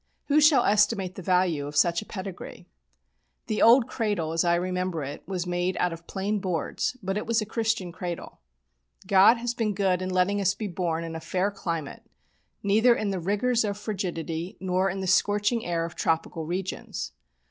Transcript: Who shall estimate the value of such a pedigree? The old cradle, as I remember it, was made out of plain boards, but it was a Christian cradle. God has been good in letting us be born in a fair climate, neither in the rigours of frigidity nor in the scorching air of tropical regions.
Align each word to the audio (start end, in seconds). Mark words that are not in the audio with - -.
Who 0.29 0.41
shall 0.41 0.65
estimate 0.65 1.13
the 1.13 1.21
value 1.21 1.67
of 1.67 1.75
such 1.75 2.01
a 2.01 2.07
pedigree? 2.07 2.65
The 3.45 3.61
old 3.61 3.85
cradle, 3.87 4.31
as 4.31 4.43
I 4.43 4.55
remember 4.55 5.03
it, 5.03 5.21
was 5.27 5.45
made 5.45 5.77
out 5.79 5.93
of 5.93 6.07
plain 6.07 6.39
boards, 6.39 6.97
but 7.03 7.17
it 7.17 7.27
was 7.27 7.39
a 7.39 7.45
Christian 7.45 7.91
cradle. 7.91 8.39
God 9.05 9.37
has 9.37 9.53
been 9.53 9.75
good 9.75 10.01
in 10.01 10.09
letting 10.09 10.41
us 10.41 10.55
be 10.55 10.65
born 10.67 11.03
in 11.03 11.15
a 11.15 11.19
fair 11.19 11.51
climate, 11.51 12.01
neither 12.63 12.95
in 12.95 13.11
the 13.11 13.19
rigours 13.19 13.63
of 13.63 13.77
frigidity 13.77 14.57
nor 14.59 14.89
in 14.89 15.01
the 15.01 15.05
scorching 15.05 15.63
air 15.67 15.85
of 15.85 15.93
tropical 15.93 16.47
regions. 16.47 17.11